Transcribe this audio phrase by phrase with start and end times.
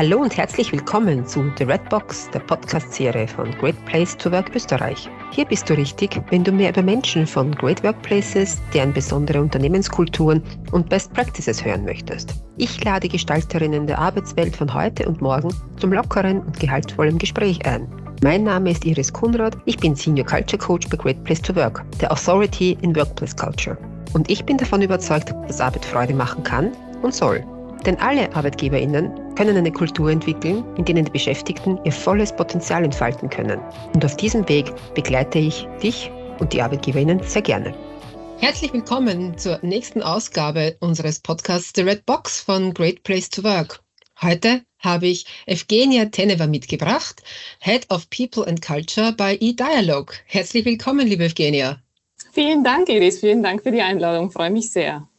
[0.00, 4.56] Hallo und herzlich willkommen zu The Red Box, der Podcast-Serie von Great Place to Work
[4.56, 5.10] Österreich.
[5.30, 10.42] Hier bist du richtig, wenn du mehr über Menschen von Great Workplaces, deren besondere Unternehmenskulturen
[10.72, 12.32] und Best Practices hören möchtest.
[12.56, 17.86] Ich lade Gestalterinnen der Arbeitswelt von heute und morgen zum lockeren und gehaltvollen Gespräch ein.
[18.22, 21.84] Mein Name ist Iris Kunrad, ich bin Senior Culture Coach bei Great Place to Work,
[22.00, 23.76] der Authority in Workplace Culture.
[24.14, 26.72] Und ich bin davon überzeugt, dass Arbeit Freude machen kann
[27.02, 27.44] und soll.
[27.86, 33.30] Denn alle ArbeitgeberInnen können eine Kultur entwickeln, in denen die Beschäftigten ihr volles Potenzial entfalten
[33.30, 33.60] können.
[33.94, 37.74] Und auf diesem Weg begleite ich dich und die ArbeitgeberInnen sehr gerne.
[38.38, 43.80] Herzlich willkommen zur nächsten Ausgabe unseres Podcasts The Red Box von Great Place to Work.
[44.22, 47.22] Heute habe ich Evgenia Teneva mitgebracht,
[47.60, 50.14] Head of People and Culture bei eDialog.
[50.26, 51.82] Herzlich willkommen, liebe Evgenia.
[52.32, 53.20] Vielen Dank, Iris.
[53.20, 54.30] Vielen Dank für die Einladung.
[54.30, 55.09] Freue mich sehr.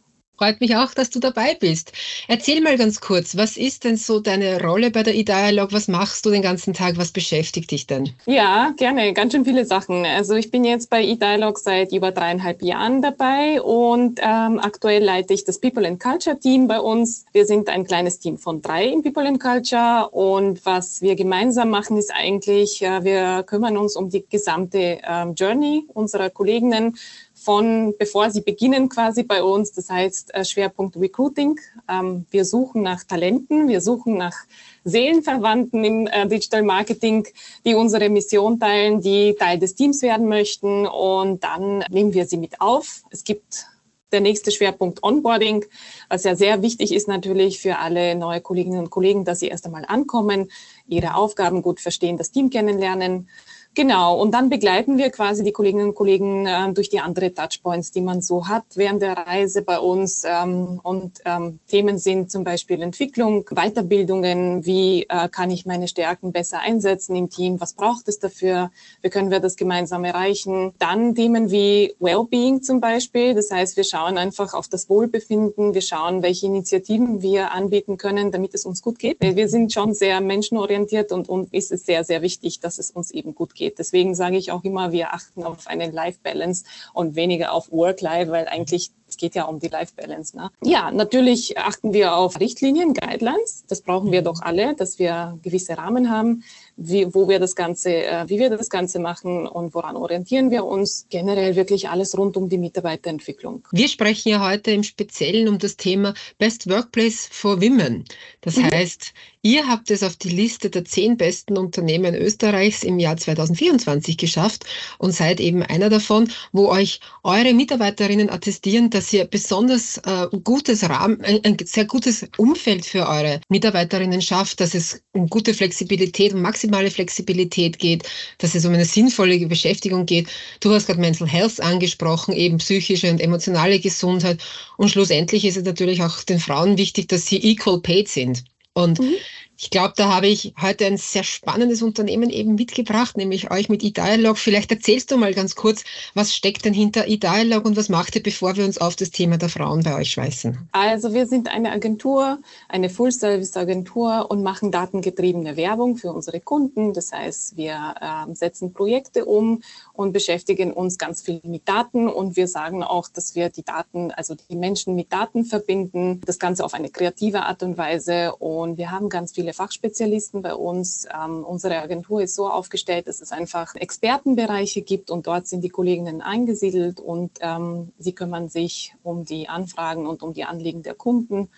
[0.42, 1.92] Freut mich auch, dass du dabei bist.
[2.28, 5.72] Erzähl mal ganz kurz, was ist denn so deine Rolle bei der eDialog?
[5.72, 6.98] Was machst du den ganzen Tag?
[6.98, 8.10] Was beschäftigt dich denn?
[8.26, 9.14] Ja, gerne.
[9.14, 10.04] Ganz schön viele Sachen.
[10.04, 15.36] Also ich bin jetzt bei eDialog seit über dreieinhalb Jahren dabei und ähm, aktuell leite
[15.36, 17.24] ich das People and Culture Team bei uns.
[17.34, 21.70] Wir sind ein kleines Team von drei in People and Culture und was wir gemeinsam
[21.70, 26.98] machen, ist eigentlich, äh, wir kümmern uns um die gesamte ähm, Journey unserer Kolleginnen
[27.44, 29.72] von bevor sie beginnen quasi bei uns.
[29.72, 31.60] Das heißt äh, Schwerpunkt Recruiting.
[31.90, 34.36] Ähm, wir suchen nach Talenten, wir suchen nach
[34.84, 37.28] Seelenverwandten im äh, Digital Marketing,
[37.66, 42.38] die unsere Mission teilen, die Teil des Teams werden möchten und dann nehmen wir sie
[42.38, 43.04] mit auf.
[43.10, 43.66] Es gibt
[44.12, 45.66] der nächste Schwerpunkt Onboarding,
[46.10, 49.66] was ja sehr wichtig ist natürlich für alle neue Kolleginnen und Kollegen, dass sie erst
[49.66, 50.52] einmal ankommen,
[50.88, 53.30] ihre Aufgaben gut verstehen, das Team kennenlernen.
[53.74, 57.92] Genau, und dann begleiten wir quasi die Kolleginnen und Kollegen äh, durch die anderen Touchpoints,
[57.92, 60.24] die man so hat während der Reise bei uns.
[60.26, 66.34] Ähm, und ähm, Themen sind zum Beispiel Entwicklung, Weiterbildungen, wie äh, kann ich meine Stärken
[66.34, 68.72] besser einsetzen im Team, was braucht es dafür,
[69.04, 70.74] wie können wir das gemeinsam erreichen.
[70.78, 75.82] Dann Themen wie Wellbeing zum Beispiel, das heißt, wir schauen einfach auf das Wohlbefinden, wir
[75.82, 79.16] schauen, welche Initiativen wir anbieten können, damit es uns gut geht.
[79.22, 83.12] Wir sind schon sehr menschenorientiert und uns ist es sehr, sehr wichtig, dass es uns
[83.12, 83.78] eben gut geht geht.
[83.80, 88.48] Deswegen sage ich auch immer, wir achten auf eine Life-Balance und weniger auf Work-Life, weil
[88.48, 90.36] eigentlich geht ja um die Life-Balance.
[90.36, 90.50] Ne?
[90.64, 93.64] Ja, natürlich achten wir auf Richtlinien, Guidelines.
[93.70, 96.44] Das brauchen wir doch alle, dass wir gewisse Rahmen haben,
[96.76, 100.66] wie, wo wir das Ganze, äh, wie wir das Ganze machen und woran orientieren wir
[100.66, 101.06] uns.
[101.10, 103.68] Generell wirklich alles rund um die Mitarbeiterentwicklung.
[103.72, 108.06] Wir sprechen ja heute im Speziellen um das Thema Best Workplace for Women.
[108.42, 108.72] Das mhm.
[108.72, 114.18] heißt, ihr habt es auf die Liste der zehn besten Unternehmen Österreichs im Jahr 2024
[114.18, 114.66] geschafft
[114.98, 120.88] und seid eben einer davon, wo euch eure Mitarbeiterinnen attestieren, dass ihr besonders äh, gutes
[120.90, 126.34] Rahmen, ein, ein sehr gutes Umfeld für eure Mitarbeiterinnen schafft, dass es um gute Flexibilität
[126.34, 128.04] maximale maximale Flexibilität geht,
[128.38, 130.28] dass es um eine sinnvolle Beschäftigung geht.
[130.60, 134.42] Du hast gerade Mental Health angesprochen, eben psychische und emotionale Gesundheit.
[134.78, 138.44] Und schlussendlich ist es natürlich auch den Frauen wichtig, dass sie equal paid sind.
[138.74, 139.16] Und mhm.
[139.64, 143.84] Ich glaube, da habe ich heute ein sehr spannendes Unternehmen eben mitgebracht, nämlich euch mit
[143.84, 144.40] eDialog.
[144.40, 145.84] Vielleicht erzählst du mal ganz kurz,
[146.16, 149.38] was steckt denn hinter eDialog und was macht ihr, bevor wir uns auf das Thema
[149.38, 150.68] der Frauen bei euch schweißen?
[150.72, 152.40] Also wir sind eine Agentur,
[152.70, 156.94] eine Full-Service-Agentur und machen datengetriebene Werbung für unsere Kunden.
[156.94, 159.62] Das heißt, wir äh, setzen Projekte um
[160.02, 162.08] und beschäftigen uns ganz viel mit Daten.
[162.10, 166.40] Und wir sagen auch, dass wir die Daten, also die Menschen mit Daten verbinden, das
[166.40, 168.36] Ganze auf eine kreative Art und Weise.
[168.36, 171.06] Und wir haben ganz viele Fachspezialisten bei uns.
[171.14, 175.70] Ähm, unsere Agentur ist so aufgestellt, dass es einfach Expertenbereiche gibt und dort sind die
[175.70, 180.96] Kolleginnen eingesiedelt und ähm, sie kümmern sich um die Anfragen und um die Anliegen der
[180.96, 181.50] Kunden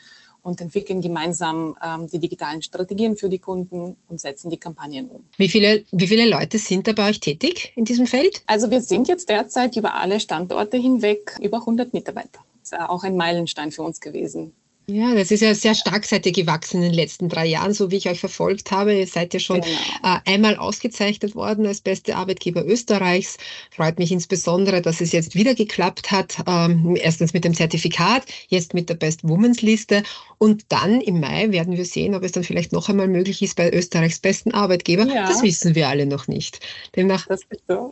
[0.43, 5.23] und entwickeln gemeinsam ähm, die digitalen Strategien für die Kunden und setzen die Kampagnen um.
[5.37, 8.43] Wie viele, wie viele Leute sind da bei euch tätig in diesem Feld?
[8.45, 12.39] Also wir sind jetzt derzeit über alle Standorte hinweg über 100 Mitarbeiter.
[12.61, 14.53] Das ist auch ein Meilenstein für uns gewesen.
[14.85, 17.89] Ja, das ist ja sehr stark seit ihr gewachsen in den letzten drei Jahren, so
[17.89, 18.93] wie ich euch verfolgt habe.
[18.93, 19.77] Ihr seid ja schon genau.
[20.03, 23.37] äh, einmal ausgezeichnet worden als beste Arbeitgeber Österreichs.
[23.71, 26.35] Freut mich insbesondere, dass es jetzt wieder geklappt hat.
[26.47, 30.03] Ähm, erstens mit dem Zertifikat, jetzt mit der Best Womans Liste.
[30.37, 33.55] Und dann im Mai werden wir sehen, ob es dann vielleicht noch einmal möglich ist
[33.55, 35.05] bei Österreichs besten Arbeitgeber.
[35.05, 35.27] Ja.
[35.27, 36.59] Das wissen wir alle noch nicht.
[36.95, 37.25] Demnach.
[37.27, 37.89] Das ist so.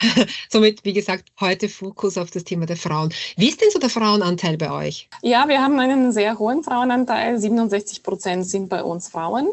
[0.50, 3.12] Somit, wie gesagt, heute Fokus auf das Thema der Frauen.
[3.36, 5.08] Wie ist denn so der Frauenanteil bei euch?
[5.22, 7.38] Ja, wir haben einen sehr hohen Frauenanteil.
[7.38, 9.48] 67 Prozent sind bei uns Frauen.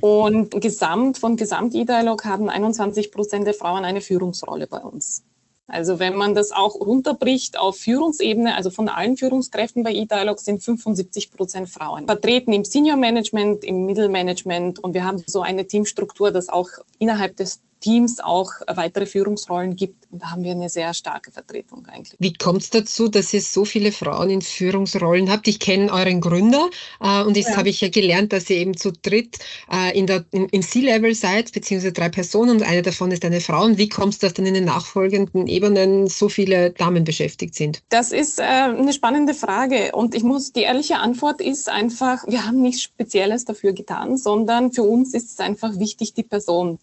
[0.00, 5.22] Und gesamt, von Gesamt-E-Dialog haben 21 Prozent der Frauen eine Führungsrolle bei uns.
[5.68, 10.62] Also wenn man das auch runterbricht auf Führungsebene, also von allen Führungskräften bei eDialog sind
[10.64, 12.06] 75 Prozent Frauen.
[12.06, 16.68] Vertreten im Senior Management, im Middle Management und wir haben so eine Teamstruktur, dass auch
[16.98, 20.10] innerhalb des Teams auch weitere Führungsrollen gibt.
[20.10, 22.16] Und da haben wir eine sehr starke Vertretung eigentlich.
[22.18, 25.48] Wie kommt es dazu, dass ihr so viele Frauen in Führungsrollen habt?
[25.48, 26.70] Ich kenne euren Gründer
[27.00, 27.56] äh, und jetzt ja.
[27.56, 29.38] habe ich ja gelernt, dass ihr eben zu dritt
[29.70, 33.40] äh, in der, in, im C-Level seid, beziehungsweise drei Personen und eine davon ist eine
[33.40, 33.64] Frau.
[33.64, 37.82] Und wie kommt es, dass dann in den nachfolgenden Ebenen so viele Damen beschäftigt sind?
[37.90, 42.46] Das ist äh, eine spannende Frage und ich muss, die ehrliche Antwort ist einfach, wir
[42.46, 46.78] haben nichts Spezielles dafür getan, sondern für uns ist es einfach wichtig, die Person.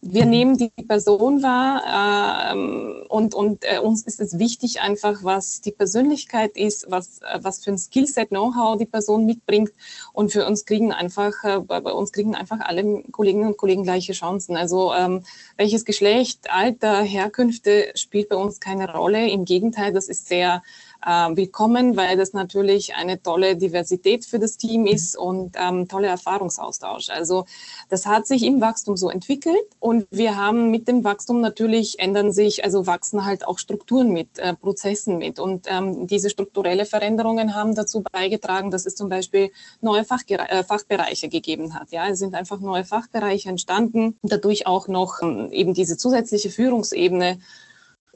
[0.00, 5.60] Wir nehmen die Person wahr äh, und, und äh, uns ist es wichtig einfach, was
[5.60, 9.72] die Persönlichkeit ist, was, äh, was für ein Skillset, Know-how die Person mitbringt.
[10.12, 14.12] Und für uns kriegen einfach, äh, bei uns kriegen einfach alle Kolleginnen und Kollegen gleiche
[14.12, 14.56] Chancen.
[14.56, 15.24] Also ähm,
[15.56, 19.28] welches Geschlecht, Alter, Herkünfte spielt bei uns keine Rolle.
[19.28, 20.62] Im Gegenteil, das ist sehr
[21.04, 26.08] äh, willkommen, weil das natürlich eine tolle Diversität für das Team ist und ähm, tolle
[26.08, 27.10] Erfahrungsaustausch.
[27.10, 27.44] Also
[27.88, 32.32] das hat sich im Wachstum so entwickelt und wir haben mit dem Wachstum natürlich ändern
[32.32, 37.54] sich, also wachsen halt auch Strukturen mit, äh, Prozessen mit und ähm, diese strukturelle Veränderungen
[37.54, 39.50] haben dazu beigetragen, dass es zum Beispiel
[39.80, 41.92] neue Fachgere äh, Fachbereiche gegeben hat.
[41.92, 47.38] Ja, es sind einfach neue Fachbereiche entstanden, dadurch auch noch ähm, eben diese zusätzliche Führungsebene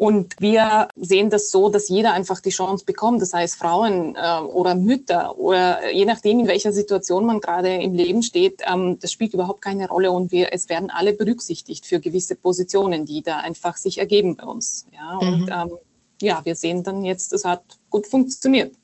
[0.03, 4.41] und wir sehen das so, dass jeder einfach die Chance bekommt, das heißt Frauen äh,
[4.41, 9.13] oder Mütter oder je nachdem, in welcher Situation man gerade im Leben steht, ähm, das
[9.13, 13.37] spielt überhaupt keine Rolle und wir, es werden alle berücksichtigt für gewisse Positionen, die da
[13.37, 14.87] einfach sich ergeben bei uns.
[14.93, 15.53] Ja, und mhm.
[15.53, 15.79] ähm,
[16.21, 18.75] ja, wir sehen dann jetzt, es hat gut funktioniert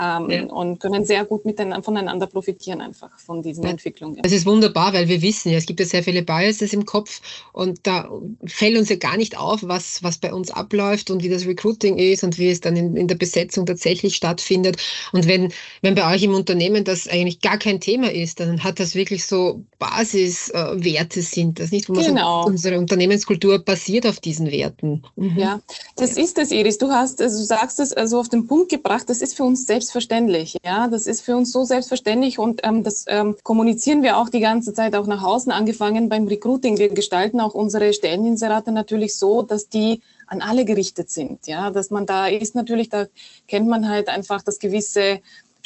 [0.00, 0.44] ähm, ja.
[0.44, 3.70] und können sehr gut miteinander, voneinander profitieren einfach von diesen ja.
[3.70, 4.20] Entwicklungen.
[4.22, 7.20] Das ist wunderbar, weil wir wissen ja, es gibt ja sehr viele Biases im Kopf
[7.52, 8.10] und da
[8.46, 11.98] fällt uns ja gar nicht auf, was, was bei uns abläuft und wie das Recruiting
[11.98, 14.76] ist und wie es dann in, in der Besetzung tatsächlich stattfindet.
[15.12, 15.52] Und wenn,
[15.82, 19.26] wenn bei euch im Unternehmen das eigentlich gar kein Thema ist, dann hat das wirklich
[19.26, 22.42] so Basiswerte äh, sind das nicht, genau.
[22.42, 25.04] so, unsere Unternehmenskultur basiert auf diesen Werten.
[25.16, 25.38] Mhm.
[25.38, 25.60] Ja,
[25.96, 26.78] das ist es, Iris.
[26.78, 29.66] Du hast, also du sagst es also auf den Punkt gebracht, das ist für uns
[29.66, 30.56] selbst selbstverständlich.
[30.64, 34.40] Ja, das ist für uns so selbstverständlich und ähm, das ähm, kommunizieren wir auch die
[34.40, 36.78] ganze Zeit auch nach außen, angefangen beim Recruiting.
[36.78, 41.46] Wir gestalten auch unsere Stelleninserate natürlich so, dass die an alle gerichtet sind.
[41.46, 43.06] Ja, dass man da ist natürlich, da
[43.46, 45.20] kennt man halt einfach das gewisse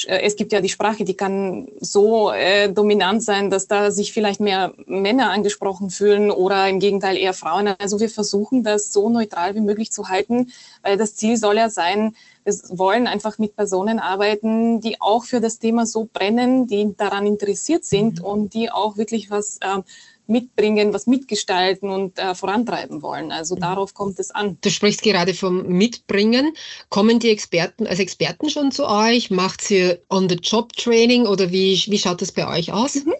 [0.06, 4.40] es gibt ja die Sprache, die kann so äh, dominant sein, dass da sich vielleicht
[4.40, 7.68] mehr Männer angesprochen fühlen oder im Gegenteil eher Frauen.
[7.78, 10.52] Also wir versuchen das so neutral wie möglich zu halten,
[10.82, 12.14] weil das Ziel soll ja sein,
[12.44, 17.26] wir wollen einfach mit Personen arbeiten, die auch für das Thema so brennen, die daran
[17.26, 18.24] interessiert sind mhm.
[18.24, 19.82] und die auch wirklich was äh,
[20.28, 23.32] mitbringen, was mitgestalten und äh, vorantreiben wollen.
[23.32, 23.60] Also mhm.
[23.60, 24.58] darauf kommt es an.
[24.60, 26.52] Du sprichst gerade vom Mitbringen.
[26.90, 29.30] Kommen die Experten als Experten schon zu euch?
[29.30, 32.96] Macht ihr On-the-Job-Training oder wie, wie schaut das bei euch aus?
[32.96, 33.14] Mhm.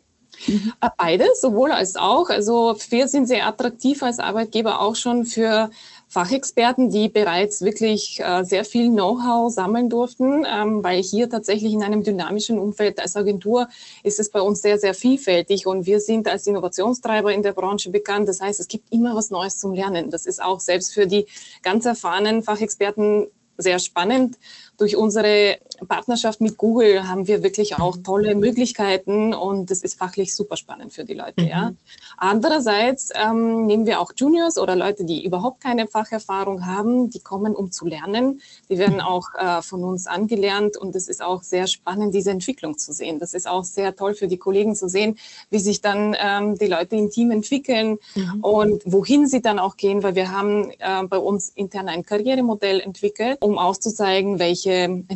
[0.47, 0.73] Mhm.
[0.97, 2.31] Beides, sowohl als auch.
[2.31, 5.71] Also wir sind sehr attraktiv als Arbeitgeber auch schon für
[6.09, 11.83] Fachexperten, die bereits wirklich äh, sehr viel Know-how sammeln durften, ähm, weil hier tatsächlich in
[11.83, 13.69] einem dynamischen Umfeld als Agentur
[14.03, 17.91] ist es bei uns sehr, sehr vielfältig und wir sind als Innovationstreiber in der Branche
[17.91, 18.27] bekannt.
[18.27, 20.11] Das heißt, es gibt immer was Neues zum Lernen.
[20.11, 21.27] Das ist auch selbst für die
[21.63, 23.27] ganz erfahrenen Fachexperten
[23.59, 24.39] sehr spannend
[24.79, 28.05] durch unsere Partnerschaft mit Google haben wir wirklich auch mhm.
[28.05, 31.43] tolle Möglichkeiten und es ist fachlich super spannend für die Leute.
[31.43, 31.49] Mhm.
[31.49, 31.73] Ja.
[32.17, 37.55] Andererseits ähm, nehmen wir auch Juniors oder Leute, die überhaupt keine Facherfahrung haben, die kommen,
[37.55, 38.41] um zu lernen.
[38.69, 39.01] Die werden mhm.
[39.01, 43.19] auch äh, von uns angelernt und es ist auch sehr spannend, diese Entwicklung zu sehen.
[43.19, 45.19] Das ist auch sehr toll für die Kollegen zu sehen,
[45.51, 48.41] wie sich dann ähm, die Leute im Team entwickeln mhm.
[48.43, 52.81] und wohin sie dann auch gehen, weil wir haben äh, bei uns intern ein Karrieremodell
[52.81, 55.09] entwickelt, um auszuzeigen, welche welche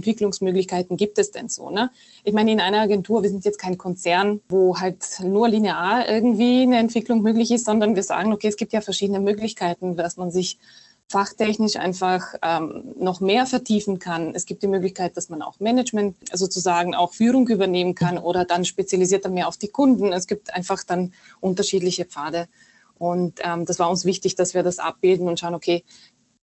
[0.52, 1.70] Entwicklungsmöglichkeiten gibt es denn so?
[1.70, 1.90] Ne?
[2.24, 6.62] Ich meine, in einer Agentur, wir sind jetzt kein Konzern, wo halt nur linear irgendwie
[6.62, 10.30] eine Entwicklung möglich ist, sondern wir sagen, okay, es gibt ja verschiedene Möglichkeiten, dass man
[10.30, 10.58] sich
[11.08, 14.34] fachtechnisch einfach ähm, noch mehr vertiefen kann.
[14.34, 18.64] Es gibt die Möglichkeit, dass man auch Management, sozusagen auch Führung übernehmen kann oder dann
[18.64, 20.12] spezialisierter mehr auf die Kunden.
[20.12, 22.48] Es gibt einfach dann unterschiedliche Pfade.
[22.98, 25.82] Und ähm, das war uns wichtig, dass wir das abbilden und schauen, okay,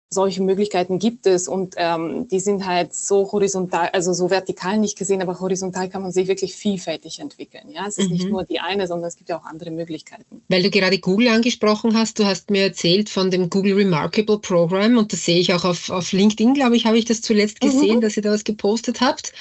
[0.09, 4.97] solche Möglichkeiten gibt es und ähm, die sind halt so horizontal, also so vertikal nicht
[4.97, 7.71] gesehen, aber horizontal kann man sich wirklich vielfältig entwickeln.
[7.71, 8.13] Ja, es ist mhm.
[8.13, 10.43] nicht nur die eine, sondern es gibt ja auch andere Möglichkeiten.
[10.49, 14.97] Weil du gerade Google angesprochen hast, du hast mir erzählt von dem Google Remarkable Program
[14.97, 17.97] und das sehe ich auch auf, auf LinkedIn, glaube ich, habe ich das zuletzt gesehen,
[17.97, 18.01] mhm.
[18.01, 19.33] dass ihr da was gepostet habt.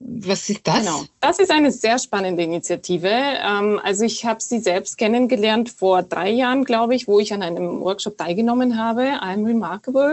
[0.00, 0.80] Was ist das?
[0.80, 1.02] Genau.
[1.20, 3.08] Das ist eine sehr spannende Initiative.
[3.08, 7.42] Ähm, also ich habe sie selbst kennengelernt vor drei Jahren, glaube ich, wo ich an
[7.42, 10.09] einem Workshop teilgenommen habe, I'm Remarkable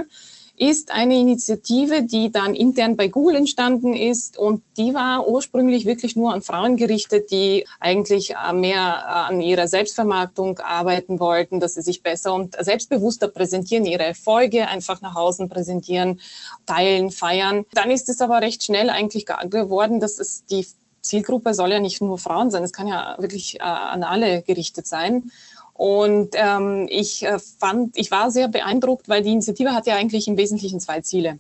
[0.60, 6.16] ist eine Initiative, die dann intern bei Google entstanden ist und die war ursprünglich wirklich
[6.16, 11.76] nur an Frauen gerichtet, die eigentlich äh, mehr äh, an ihrer Selbstvermarktung arbeiten wollten, dass
[11.76, 16.20] sie sich besser und selbstbewusster präsentieren, ihre Erfolge einfach nach außen präsentieren,
[16.66, 17.66] teilen, feiern.
[17.74, 20.66] Dann ist es aber recht schnell eigentlich geworden, dass es die
[21.02, 24.88] Zielgruppe soll ja nicht nur Frauen sein, es kann ja wirklich äh, an alle gerichtet
[24.88, 25.32] sein.
[25.78, 30.28] Und ähm, ich äh, fand, ich war sehr beeindruckt, weil die Initiative hat ja eigentlich
[30.28, 31.40] im Wesentlichen zwei Ziele.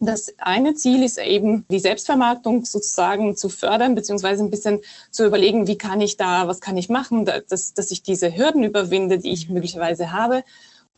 [0.00, 4.80] Das eine Ziel ist eben, die Selbstvermarktung sozusagen zu fördern, beziehungsweise ein bisschen
[5.10, 8.64] zu überlegen, wie kann ich da, was kann ich machen, dass, dass ich diese Hürden
[8.64, 10.42] überwinde, die ich möglicherweise habe.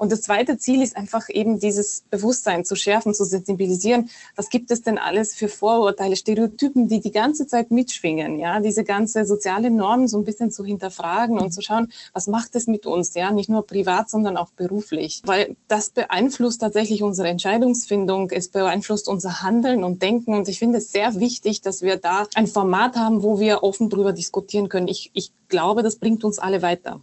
[0.00, 4.08] Und das zweite Ziel ist einfach eben dieses Bewusstsein zu schärfen, zu sensibilisieren.
[4.34, 8.38] Was gibt es denn alles für Vorurteile, Stereotypen, die die ganze Zeit mitschwingen?
[8.38, 12.56] Ja, diese ganze soziale Normen so ein bisschen zu hinterfragen und zu schauen, was macht
[12.56, 13.12] es mit uns?
[13.12, 15.20] Ja, nicht nur privat, sondern auch beruflich.
[15.26, 18.30] Weil das beeinflusst tatsächlich unsere Entscheidungsfindung.
[18.30, 20.32] Es beeinflusst unser Handeln und Denken.
[20.32, 23.90] Und ich finde es sehr wichtig, dass wir da ein Format haben, wo wir offen
[23.90, 24.88] drüber diskutieren können.
[24.88, 27.02] Ich, ich glaube, das bringt uns alle weiter.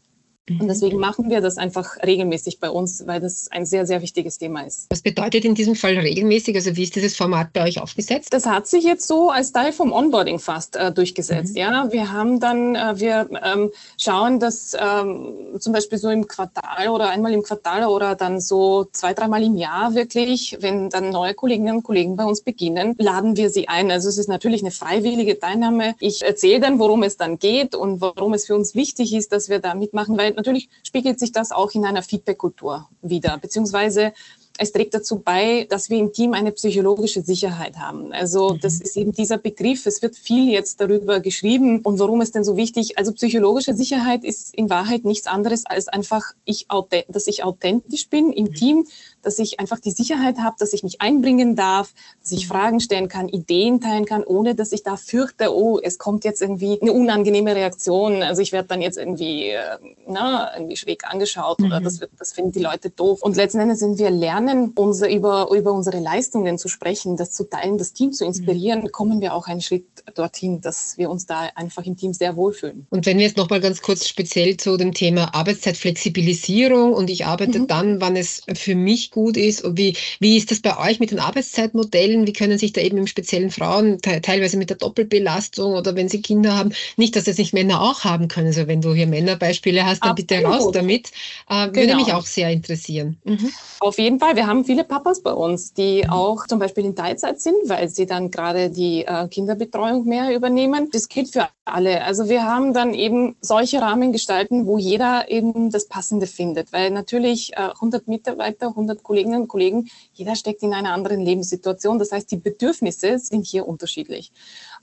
[0.50, 0.68] Und mhm.
[0.68, 4.62] deswegen machen wir das einfach regelmäßig bei uns, weil das ein sehr, sehr wichtiges Thema
[4.62, 4.88] ist.
[4.89, 6.56] Was bedeutet in diesem Fall regelmäßig?
[6.56, 8.34] Also wie ist dieses Format bei euch aufgesetzt?
[8.34, 11.54] Das hat sich jetzt so als Teil vom Onboarding fast äh, durchgesetzt.
[11.54, 11.60] Mhm.
[11.60, 16.88] Ja, wir haben dann, äh, wir ähm, schauen, dass ähm, zum Beispiel so im Quartal
[16.89, 21.34] oder einmal im Quartal oder dann so zwei, dreimal im Jahr wirklich, wenn dann neue
[21.34, 23.92] Kolleginnen und Kollegen bei uns beginnen, laden wir sie ein.
[23.92, 25.96] Also es ist natürlich eine freiwillige Teilnahme.
[26.00, 29.50] Ich erzähle dann, worum es dann geht und warum es für uns wichtig ist, dass
[29.50, 34.13] wir da mitmachen, weil natürlich spiegelt sich das auch in einer Feedback-Kultur wieder, beziehungsweise
[34.58, 38.12] es trägt dazu bei, dass wir im Team eine psychologische Sicherheit haben.
[38.12, 38.60] Also mhm.
[38.60, 39.86] das ist eben dieser Begriff.
[39.86, 42.98] Es wird viel jetzt darüber geschrieben und warum ist denn so wichtig.
[42.98, 46.68] Also psychologische Sicherheit ist in Wahrheit nichts anderes als einfach, ich,
[47.08, 48.54] dass ich authentisch bin im mhm.
[48.54, 48.88] Team,
[49.22, 52.54] dass ich einfach die Sicherheit habe, dass ich mich einbringen darf, dass ich mhm.
[52.54, 56.42] Fragen stellen kann, Ideen teilen kann, ohne dass ich da fürchte, oh, es kommt jetzt
[56.42, 58.24] irgendwie eine unangenehme Reaktion.
[58.24, 61.68] Also ich werde dann jetzt irgendwie, äh, na, irgendwie schräg angeschaut mhm.
[61.68, 63.22] oder das, wird, das finden die Leute doof.
[63.22, 64.10] Und letzten Endes sind wir
[64.48, 68.84] lernen, unser, über, über unsere Leistungen zu sprechen, das zu teilen, das Team zu inspirieren,
[68.84, 68.92] mhm.
[68.92, 69.86] kommen wir auch einen Schritt
[70.16, 72.88] dorthin, dass wir uns da einfach im Team sehr wohlfühlen.
[72.89, 77.60] Und wenn wir jetzt nochmal ganz kurz speziell zu dem Thema Arbeitszeitflexibilisierung und ich arbeite
[77.60, 77.68] mhm.
[77.68, 79.63] dann, wann es für mich gut ist?
[79.63, 82.25] Und wie, wie ist das bei euch mit den Arbeitszeitmodellen?
[82.25, 86.10] Wie können sich da eben im speziellen Frauen te teilweise mit der Doppelbelastung oder wenn
[86.10, 88.48] sie Kinder haben, nicht, dass das nicht Männer auch haben können.
[88.48, 90.30] Also wenn du hier Männerbeispiele hast, dann Absolut.
[90.30, 91.12] bitte raus damit.
[91.50, 91.75] Äh, genau.
[91.75, 93.18] Würde mich auch sehr interessieren.
[93.24, 93.51] Mhm.
[93.80, 94.37] Auf jeden Fall.
[94.38, 98.06] Wir haben viele Papas bei uns, die auch zum Beispiel in Teilzeit sind, weil sie
[98.06, 100.91] dann gerade die äh, Kinderbetreuung mehr übernehmen.
[100.91, 102.03] Das gilt für alle.
[102.03, 106.91] Also wir haben dann eben solche Rahmen gestalten, wo jeder eben das Passende findet, weil
[106.91, 111.98] natürlich äh, 100 Mitarbeiter, 100 Kolleginnen und Kollegen, jeder steckt in einer anderen Lebenssituation.
[111.98, 114.32] Das heißt, die Bedürfnisse sind hier unterschiedlich.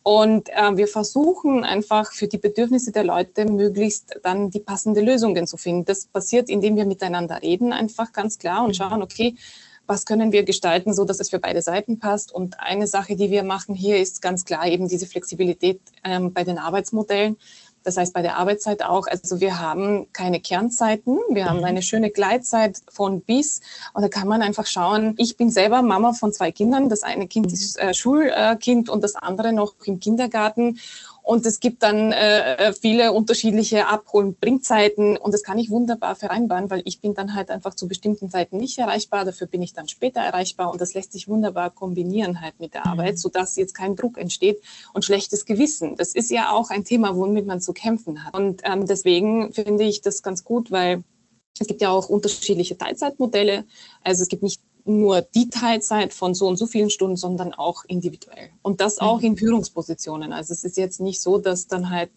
[0.04, 5.46] Und äh, wir versuchen einfach für die Bedürfnisse der Leute möglichst dann die passende Lösungen
[5.46, 5.86] zu finden.
[5.86, 8.74] Das passiert, indem wir miteinander reden, einfach ganz klar und mhm.
[8.74, 9.34] schauen, okay,
[9.86, 12.32] was können wir gestalten, so dass es für beide Seiten passt.
[12.32, 16.44] Und eine Sache, die wir machen hier, ist ganz klar eben diese Flexibilität ähm, bei
[16.44, 17.38] den Arbeitsmodellen.
[17.84, 19.06] Das heißt bei der Arbeitszeit auch.
[19.06, 21.18] Also wir haben keine Kernzeiten.
[21.30, 21.64] Wir haben mhm.
[21.64, 23.60] eine schöne Gleitzeit von bis.
[23.92, 25.14] Und da kann man einfach schauen.
[25.18, 26.88] Ich bin selber Mama von zwei Kindern.
[26.88, 27.52] Das eine Kind mhm.
[27.52, 30.80] ist äh, Schulkind und das andere noch im Kindergarten.
[31.24, 36.68] Und es gibt dann äh, viele unterschiedliche Abholen, Bringzeiten und das kann ich wunderbar vereinbaren,
[36.68, 39.88] weil ich bin dann halt einfach zu bestimmten Zeiten nicht erreichbar, dafür bin ich dann
[39.88, 43.16] später erreichbar und das lässt sich wunderbar kombinieren halt mit der Arbeit, mhm.
[43.16, 44.60] sodass jetzt kein Druck entsteht
[44.92, 45.96] und schlechtes Gewissen.
[45.96, 48.36] Das ist ja auch ein Thema, womit man zu kämpfen hat.
[48.36, 51.04] Und ähm, deswegen finde ich das ganz gut, weil
[51.58, 53.64] es gibt ja auch unterschiedliche Teilzeitmodelle.
[54.02, 57.84] Also es gibt nicht nur die Teilzeit von so und so vielen Stunden, sondern auch
[57.86, 58.50] individuell.
[58.62, 59.26] Und das auch mhm.
[59.26, 60.32] in Führungspositionen.
[60.32, 62.10] Also es ist jetzt nicht so, dass dann halt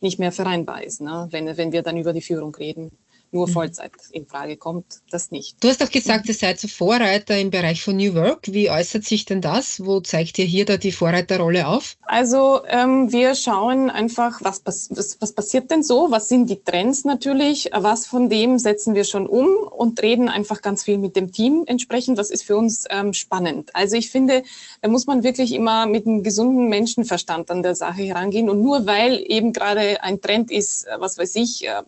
[0.00, 1.28] nicht mehr vereinbar ist, ne?
[1.30, 2.92] wenn, wenn wir dann über die Führung reden
[3.30, 3.52] nur mhm.
[3.52, 5.62] Vollzeit in Frage kommt, das nicht.
[5.62, 8.46] Du hast auch gesagt, ihr seid so Vorreiter im Bereich von New Work.
[8.46, 9.84] Wie äußert sich denn das?
[9.84, 11.96] Wo zeigt ihr hier da die Vorreiterrolle auf?
[12.02, 14.88] Also ähm, wir schauen einfach, was, was,
[15.20, 16.10] was passiert denn so?
[16.10, 17.70] Was sind die Trends natürlich?
[17.74, 21.64] Was von dem setzen wir schon um und reden einfach ganz viel mit dem Team
[21.66, 22.18] entsprechend.
[22.18, 23.74] Was ist für uns ähm, spannend?
[23.74, 24.42] Also ich finde,
[24.80, 28.48] da muss man wirklich immer mit einem gesunden Menschenverstand an der Sache herangehen.
[28.48, 31.82] Und nur weil eben gerade ein Trend ist, was weiß ich, äh,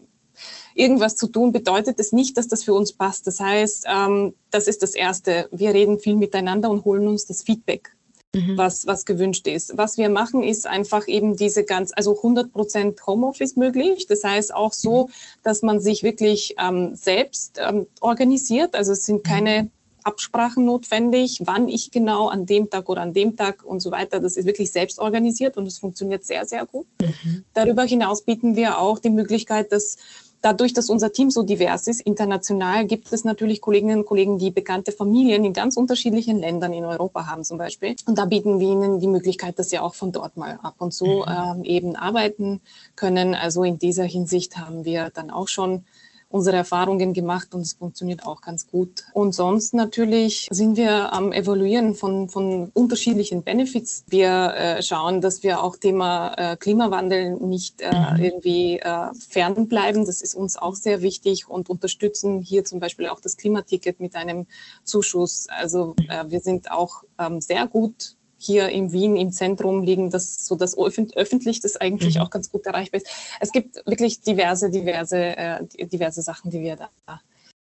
[0.75, 3.27] irgendwas zu tun, bedeutet es nicht, dass das für uns passt.
[3.27, 5.49] Das heißt, ähm, das ist das Erste.
[5.53, 7.93] Wir reden viel miteinander und holen uns das Feedback.
[8.35, 8.57] mhm.
[8.57, 9.77] was, was gewünscht ist.
[9.77, 14.07] Was wir machen, ist einfach eben diese ganz, also 100 Prozent Homeoffice möglich.
[14.07, 15.13] Das heißt auch so, mhm.
[15.43, 18.75] dass man sich wirklich ähm, selbst ähm, organisiert.
[18.75, 19.71] Also es sind keine mhm.
[20.03, 24.21] Absprachen notwendig, wann ich genau an dem Tag oder an dem Tag und so weiter.
[24.21, 26.87] Das ist wirklich selbst organisiert und es funktioniert sehr, sehr gut.
[27.03, 27.45] Mhm.
[27.53, 29.97] Darüber hinaus bieten wir auch die Möglichkeit, dass
[30.43, 34.51] dadurch, dass unser Team so divers ist, international, gibt es natürlich Kolleginnen und Kollegen, die
[34.51, 37.97] bekannte Familien in ganz unterschiedlichen Ländern in Europa haben zum Beispiel.
[38.07, 40.93] Und da bieten wir ihnen die Möglichkeit, dass sie auch von dort mal ab und
[40.93, 41.25] zu mhm.
[41.29, 42.61] ähm, eben arbeiten
[42.97, 43.35] können.
[43.35, 45.85] Also in dieser Hinsicht haben wir dann auch schon
[46.31, 49.05] unsere Erfahrungen gemacht und es funktioniert auch ganz gut.
[49.13, 54.05] Und sonst natürlich sind wir am Evaluieren von, von unterschiedlichen Benefits.
[54.07, 58.23] Wir äh, schauen, dass wir auch Thema äh, Klimawandel nicht äh, mhm.
[58.23, 60.07] irgendwie äh, fernbleiben.
[60.07, 64.15] Das ist uns auch sehr wichtig und unterstützen hier zum Beispiel auch das Klimaticket mit
[64.15, 64.47] einem
[64.85, 65.49] Zuschuss.
[65.49, 70.47] Also äh, wir sind auch ähm, sehr gut hier in Wien im Zentrum liegen, dass
[70.47, 72.23] so das öffentlich das eigentlich mhm.
[72.23, 73.09] auch ganz gut erreichbar ist.
[73.41, 77.21] Es gibt wirklich diverse, diverse, äh, diverse Sachen, die wir da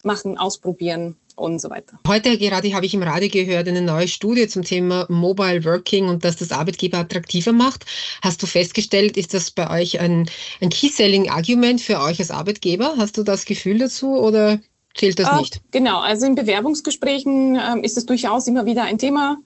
[0.05, 2.00] machen, ausprobieren und so weiter.
[2.07, 6.24] Heute gerade habe ich im Radio gehört eine neue Studie zum Thema Mobile Working und
[6.24, 7.86] dass das Arbeitgeber attraktiver macht.
[8.22, 10.29] Hast du festgestellt, ist das bei euch ein,
[10.62, 12.95] ein Key-Selling-Argument für euch als Arbeitgeber?
[12.98, 14.60] Hast du das Gefühl dazu oder
[14.93, 15.62] zählt das äh, nicht?
[15.72, 19.38] Genau, also in Bewerbungsgesprächen äh, ist es durchaus immer wieder ein Thema.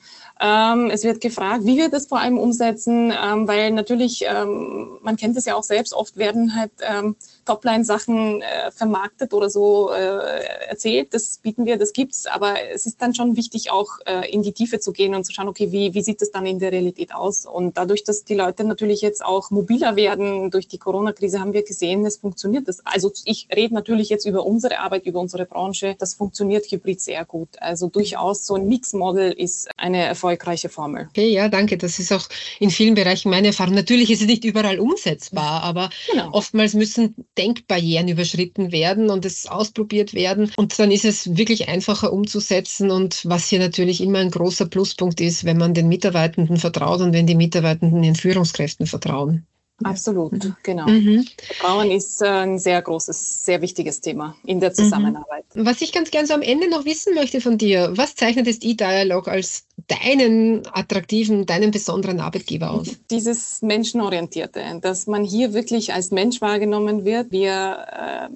[0.41, 5.17] Ähm, es wird gefragt, wie wir das vor allem umsetzen, ähm, weil natürlich, ähm, man
[5.17, 10.45] kennt es ja auch selbst, oft werden halt ähm, Topline-Sachen äh, vermarktet oder so äh,
[10.69, 11.13] erzählt.
[11.13, 14.53] Das bieten wir, das gibt's, aber es ist dann schon wichtig, auch äh, in die
[14.53, 17.13] Tiefe zu gehen und zu schauen, okay, wie, wie sieht das dann in der Realität
[17.13, 17.45] aus?
[17.45, 21.63] Und dadurch, dass die Leute natürlich jetzt auch mobiler werden durch die Corona-Krise, haben wir
[21.63, 22.85] gesehen, es funktioniert das.
[22.85, 25.95] Also ich rede natürlich jetzt über unsere Arbeit, über unsere Branche.
[25.99, 27.49] Das funktioniert hybrid sehr gut.
[27.59, 31.07] Also durchaus so ein Mix-Model ist eine Erfolg erfolgreiche Formel.
[31.09, 31.77] Okay, ja, danke.
[31.77, 32.27] Das ist auch
[32.59, 33.73] in vielen Bereichen meine Erfahrung.
[33.73, 36.29] Natürlich ist es nicht überall umsetzbar, aber genau.
[36.31, 40.51] oftmals müssen Denkbarrieren überschritten werden und es ausprobiert werden.
[40.57, 42.91] Und dann ist es wirklich einfacher umzusetzen.
[42.91, 47.13] Und was hier natürlich immer ein großer Pluspunkt ist, wenn man den Mitarbeitenden vertraut und
[47.13, 49.45] wenn die Mitarbeitenden den Führungskräften vertrauen.
[49.83, 50.55] Absolut, mhm.
[50.63, 50.87] genau.
[50.87, 51.25] Mhm.
[51.41, 54.75] Vertrauen ist äh, ein sehr großes, sehr wichtiges Thema in der mhm.
[54.75, 55.45] Zusammenarbeit.
[55.53, 58.61] Was ich ganz gerne so am Ende noch wissen möchte von dir, was zeichnet das
[58.61, 62.97] E-Dialog als deinen attraktiven, deinen besonderen Arbeitgeber aus?
[63.11, 67.31] Dieses Menschenorientierte, dass man hier wirklich als Mensch wahrgenommen wird.
[67.31, 68.29] Wir äh,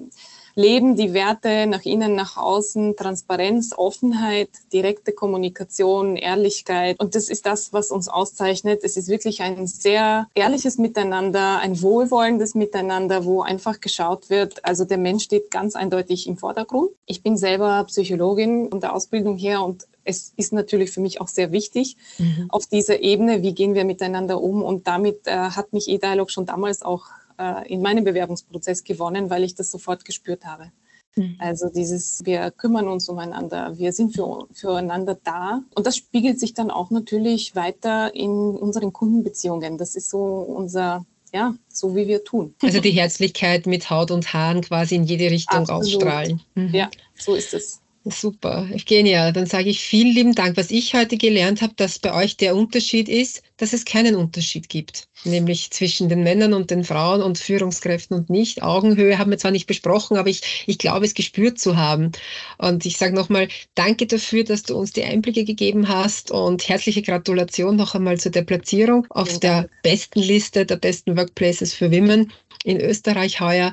[0.54, 6.98] leben die Werte nach innen, nach außen, Transparenz, Offenheit, direkte Kommunikation, Ehrlichkeit.
[7.00, 8.80] Und das ist das, was uns auszeichnet.
[8.84, 14.64] Es ist wirklich ein sehr ehrliches Miteinander, ein wohlwollendes Miteinander, wo einfach geschaut wird.
[14.64, 16.90] Also der Mensch steht ganz eindeutig im Vordergrund.
[17.06, 21.28] Ich bin selber Psychologin von der Ausbildung her und es ist natürlich für mich auch
[21.28, 22.46] sehr wichtig mhm.
[22.50, 24.62] auf dieser Ebene, wie gehen wir miteinander um.
[24.62, 27.06] Und damit äh, hat mich E-Dialog schon damals auch
[27.38, 30.70] äh, in meinem Bewerbungsprozess gewonnen, weil ich das sofort gespürt habe.
[31.16, 31.36] Mhm.
[31.38, 35.62] Also dieses, wir kümmern uns umeinander, wir sind für, füreinander da.
[35.74, 39.78] Und das spiegelt sich dann auch natürlich weiter in unseren Kundenbeziehungen.
[39.78, 42.54] Das ist so unser, ja, so wie wir tun.
[42.62, 45.94] Also die Herzlichkeit mit Haut und Haaren quasi in jede Richtung Absolut.
[45.94, 46.40] ausstrahlen.
[46.54, 46.74] Mhm.
[46.74, 47.80] Ja, so ist es.
[48.06, 49.32] Super, genial.
[49.32, 50.58] Dann sage ich vielen lieben Dank.
[50.58, 54.68] Was ich heute gelernt habe, dass bei euch der Unterschied ist, dass es keinen Unterschied
[54.68, 58.62] gibt, nämlich zwischen den Männern und den Frauen und Führungskräften und nicht.
[58.62, 62.12] Augenhöhe haben wir zwar nicht besprochen, aber ich, ich glaube, es gespürt zu haben.
[62.58, 67.00] Und ich sage nochmal, danke dafür, dass du uns die Einblicke gegeben hast und herzliche
[67.00, 72.30] Gratulation noch einmal zu der Platzierung auf der besten Liste der besten Workplaces für Women
[72.64, 73.72] in Österreich heuer.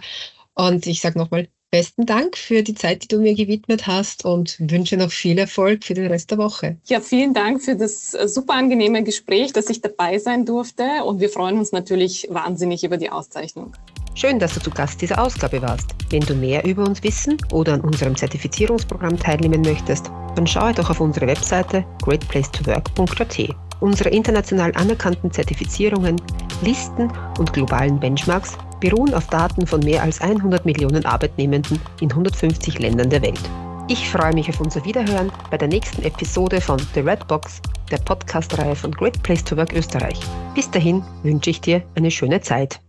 [0.54, 4.58] Und ich sage nochmal, besten Dank für die Zeit, die du mir gewidmet hast und
[4.60, 6.76] wünsche noch viel Erfolg für den Rest der Woche.
[6.86, 11.22] Ja, vielen Dank für das äh, super angenehme Gespräch, dass ich dabei sein durfte und
[11.22, 13.74] wir freuen uns natürlich wahnsinnig über die Auszeichnung.
[14.14, 15.96] Schön, dass du zu Gast dieser Ausgabe warst.
[16.10, 20.90] Wenn du mehr über uns wissen oder an unserem Zertifizierungsprogramm teilnehmen möchtest, dann schaue doch
[20.90, 23.56] auf unsere Webseite greatplacetowork.at.
[23.80, 26.22] Unsere international anerkannten Zertifizierungen,
[26.62, 32.80] Listen und globalen Benchmarks beruhen auf Daten von mehr als 100 Millionen Arbeitnehmenden in 150
[32.80, 33.40] Ländern der Welt.
[33.88, 37.98] Ich freue mich auf unser Wiederhören bei der nächsten Episode von The Red Box, der
[37.98, 40.20] Podcast-Reihe von Great Place to Work Österreich.
[40.56, 42.82] Bis dahin wünsche ich dir eine schöne Zeit.